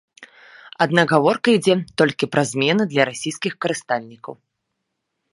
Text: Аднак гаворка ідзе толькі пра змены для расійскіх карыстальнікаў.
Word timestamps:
Аднак 0.85 1.07
гаворка 1.15 1.49
ідзе 1.57 1.75
толькі 2.01 2.29
пра 2.35 2.43
змены 2.51 2.83
для 2.93 3.03
расійскіх 3.09 3.53
карыстальнікаў. 3.65 4.33